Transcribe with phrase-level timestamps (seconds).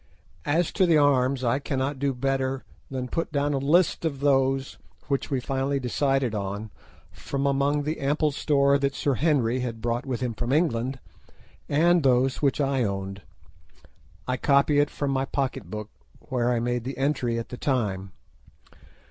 [0.47, 4.79] As to the arms I cannot do better than put down a list of those
[5.09, 6.71] which we finally decided on
[7.11, 10.97] from among the ample store that Sir Henry had brought with him from England,
[11.69, 13.21] and those which I owned.
[14.27, 18.11] I copy it from my pocket book, where I made the entry at the time.